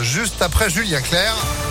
[0.00, 1.67] juste après Julien Clerc.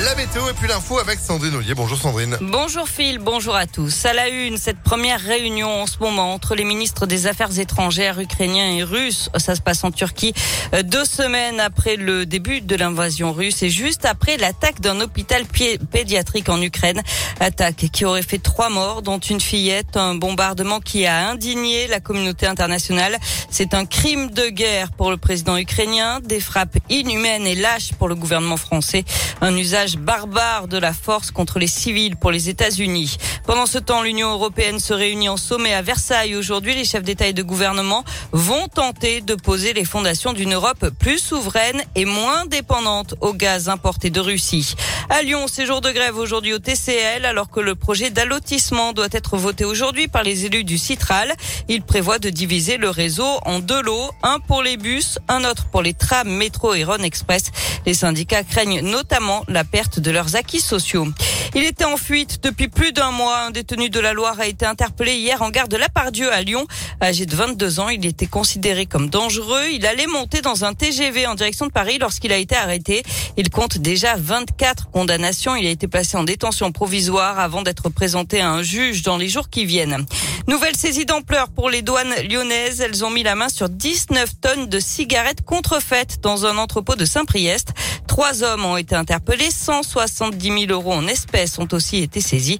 [0.00, 1.74] La météo et puis l'info avec Sandrine Ollier.
[1.74, 2.38] Bonjour Sandrine.
[2.40, 4.06] Bonjour Phil, bonjour à tous.
[4.06, 8.18] À la une, cette première réunion en ce moment entre les ministres des Affaires étrangères
[8.18, 9.28] ukrainiens et russes.
[9.36, 10.32] Ça se passe en Turquie
[10.72, 15.44] euh, deux semaines après le début de l'invasion russe et juste après l'attaque d'un hôpital
[15.44, 17.02] pédiatrique en Ukraine.
[17.38, 19.98] Attaque qui aurait fait trois morts, dont une fillette.
[19.98, 23.18] Un bombardement qui a indigné la communauté internationale.
[23.50, 28.08] C'est un crime de guerre pour le président ukrainien, des frappes inhumaines et lâches pour
[28.08, 29.04] le gouvernement français.
[29.42, 33.16] Un usage barbare de la force contre les civils pour les États-Unis.
[33.46, 36.36] Pendant ce temps, l'Union européenne se réunit en sommet à Versailles.
[36.36, 40.90] Aujourd'hui, les chefs d'État et de gouvernement vont tenter de poser les fondations d'une Europe
[40.98, 44.74] plus souveraine et moins dépendante au gaz importé de Russie.
[45.10, 49.36] À Lyon, séjour de grève aujourd'hui au TCL alors que le projet d'allotissement doit être
[49.36, 51.34] voté aujourd'hui par les élus du Citral.
[51.68, 55.66] Il prévoit de diviser le réseau en deux lots, un pour les bus, un autre
[55.66, 57.50] pour les trams, métro et Rhône Express.
[57.84, 61.08] Les syndicats craignent notamment la perte de leurs acquis sociaux.
[61.54, 63.46] Il était en fuite depuis plus d'un mois.
[63.46, 66.66] Un détenu de la Loire a été interpellé hier en gare de Lapardieu à Lyon.
[67.00, 69.64] Âgé de 22 ans, il était considéré comme dangereux.
[69.72, 73.02] Il allait monter dans un TGV en direction de Paris lorsqu'il a été arrêté.
[73.38, 75.56] Il compte déjà 24 condamnations.
[75.56, 79.28] Il a été placé en détention provisoire avant d'être présenté à un juge dans les
[79.28, 80.04] jours qui viennent.
[80.48, 82.80] Nouvelle saisie d'ampleur pour les douanes lyonnaises.
[82.82, 87.06] Elles ont mis la main sur 19 tonnes de cigarettes contrefaites dans un entrepôt de
[87.06, 87.72] Saint-Priest.
[88.12, 89.50] Trois hommes ont été interpellés.
[89.50, 92.58] 170 000 euros en espèces ont aussi été saisis.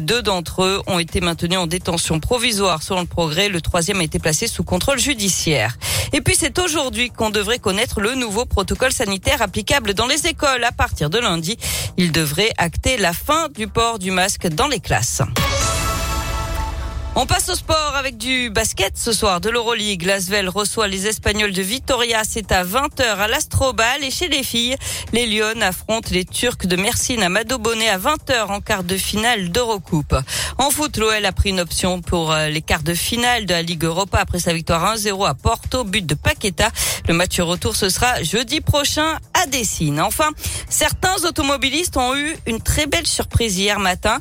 [0.00, 3.50] Deux d'entre eux ont été maintenus en détention provisoire selon le progrès.
[3.50, 5.76] Le troisième a été placé sous contrôle judiciaire.
[6.14, 10.64] Et puis c'est aujourd'hui qu'on devrait connaître le nouveau protocole sanitaire applicable dans les écoles
[10.64, 11.58] à partir de lundi.
[11.98, 15.20] Il devrait acter la fin du port du masque dans les classes.
[17.16, 20.02] On passe au sport avec du basket ce soir de l'Euroleague.
[20.02, 22.22] L'Asvel reçoit les Espagnols de Vitoria.
[22.24, 24.02] C'est à 20h à l'Astrobal.
[24.02, 24.76] Et chez les filles,
[25.12, 29.50] les Lyon affrontent les Turcs de Mersin à Madobonnet à 20h en quart de finale
[29.50, 30.16] d'Eurocoupe.
[30.58, 33.62] En foot, l'OL a pris une option pour euh, les quarts de finale de la
[33.62, 36.70] Ligue Europa après sa victoire 1-0 à Porto, but de Paqueta.
[37.06, 40.00] Le match retour, ce sera jeudi prochain Dessine.
[40.00, 40.30] Enfin,
[40.68, 44.18] certains automobilistes ont eu une très belle surprise hier matin.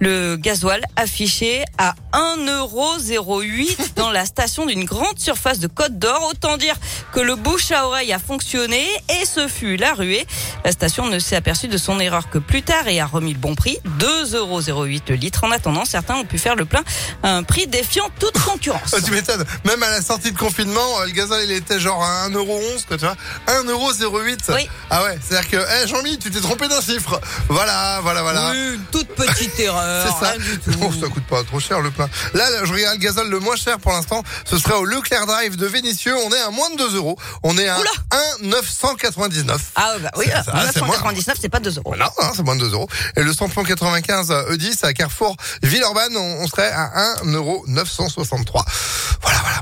[0.00, 6.28] Le gasoil affiché à 1,08€ dans la station d'une grande surface de Côte d'Or.
[6.30, 6.76] Autant dire
[7.12, 10.26] que le bouche à oreille a fonctionné et ce fut la ruée.
[10.64, 13.38] La station ne s'est aperçue de son erreur que plus tard et a remis le
[13.38, 15.44] bon prix, 2,08€ le litre.
[15.44, 16.82] En attendant, certains ont pu faire le plein
[17.22, 18.94] à un prix défiant toute concurrence.
[18.96, 19.44] Oh, tu m'étonnes.
[19.64, 22.96] Même à la sortie de confinement, euh, le gasoil il était genre à 1,11€, quoi,
[22.96, 23.16] tu vois.
[23.48, 24.54] 1,08€.
[24.54, 24.63] Oui.
[24.90, 27.20] Ah ouais, c'est-à-dire que, hey, Jean-Mi, tu t'es trompé d'un chiffre.
[27.48, 28.50] Voilà, voilà, voilà.
[28.52, 30.06] Oui, une toute petite erreur.
[30.18, 30.32] C'est ça.
[30.32, 30.70] rien du tout.
[30.82, 32.08] Oh, ça coûte pas trop cher le plein.
[32.34, 34.22] Là, je regarde le gazole le moins cher pour l'instant.
[34.44, 36.14] Ce serait au Leclerc Drive de Vénissieux.
[36.26, 37.18] On est à moins de 2 euros.
[37.42, 37.90] On est à Oula.
[38.42, 39.60] 1,999.
[39.74, 40.88] Ah bah oui, Ça, ça, c'est moins.
[40.96, 41.94] 999 c'est pas 2 euros.
[41.96, 42.88] Non, non, c'est moins de 2 euros.
[43.16, 48.64] Et le samplon 95 E10 à Carrefour Villeurbanne, on, on serait à 1,963 Voilà, voilà.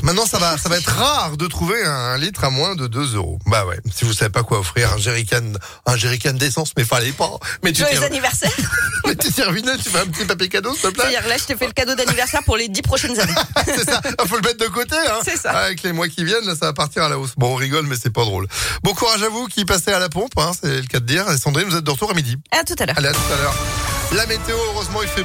[0.02, 3.14] Maintenant, ça va, ça va être rare de trouver un litre à moins de 2
[3.14, 3.38] euros.
[3.46, 3.78] Bah ouais.
[3.94, 5.52] Si vous savez pas quoi offrir, un jerrycan,
[5.86, 7.30] un jerrycan d'essence, mais fallait pas.
[7.62, 8.50] Mais tu Joyeux anniversaire.
[9.06, 11.04] mais t'es serviné, tu fais un petit papier cadeau, s'il te plaît.
[11.04, 13.32] C'est-à-dire là, je t'ai fait le cadeau d'anniversaire pour les 10 prochaines années.
[13.64, 14.00] c'est ça.
[14.18, 15.20] Ah, Faut le mettre de côté, hein.
[15.24, 15.50] C'est ça.
[15.50, 17.34] Avec les mois qui viennent, là, ça va partir à la hausse.
[17.36, 18.48] Bon, on rigole, mais c'est pas drôle.
[18.82, 21.30] Bon courage à vous qui passez à la pompe, hein, c'est le cas de dire.
[21.30, 22.36] Et Sandrine, vous êtes de retour à midi.
[22.50, 22.98] À tout à l'heure.
[22.98, 23.54] Allez, à tout à l'heure.
[24.14, 25.20] La météo, heureusement, il fait